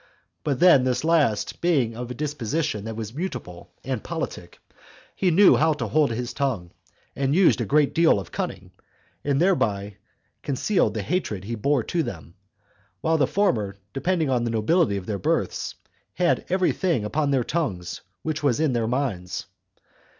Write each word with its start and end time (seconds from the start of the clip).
But 0.43 0.59
then 0.59 0.83
this 0.83 1.03
last 1.03 1.61
being 1.61 1.95
of 1.95 2.09
a 2.09 2.15
disposition 2.15 2.85
that 2.85 2.95
was 2.95 3.13
mutable 3.13 3.69
and 3.83 4.03
politic, 4.03 4.57
he 5.15 5.29
knew 5.29 5.55
how 5.57 5.73
to 5.73 5.87
hold 5.87 6.09
his 6.09 6.33
tongue, 6.33 6.71
and 7.15 7.35
used 7.35 7.61
a 7.61 7.65
great 7.65 7.93
deal 7.93 8.19
of 8.19 8.31
cunning, 8.31 8.71
and 9.23 9.39
thereby 9.39 9.97
concealed 10.41 10.95
the 10.95 11.03
hatred 11.03 11.43
he 11.43 11.53
bore 11.53 11.83
to 11.83 12.01
them; 12.01 12.33
while 13.01 13.19
the 13.19 13.27
former, 13.27 13.77
depending 13.93 14.31
on 14.31 14.43
the 14.43 14.49
nobility 14.49 14.97
of 14.97 15.05
their 15.05 15.19
births, 15.19 15.75
had 16.15 16.45
every 16.49 16.71
thing 16.71 17.05
upon 17.05 17.29
their 17.29 17.43
tongues 17.43 18.01
which 18.23 18.41
was 18.41 18.59
in 18.59 18.73
their 18.73 18.87
minds. 18.87 19.45